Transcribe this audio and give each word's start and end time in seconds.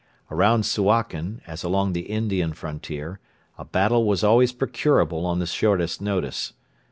Around 0.31 0.63
Suakin, 0.65 1.41
as 1.45 1.63
along 1.63 1.93
the 1.93 2.07
Indian 2.09 2.53
frontier, 2.53 3.19
a 3.59 3.63
battle 3.63 4.03
was 4.07 4.23
always 4.23 4.51
procurable 4.51 5.27
on 5.27 5.37
the 5.37 5.45
shortest 5.45 6.01
notice. 6.01 6.53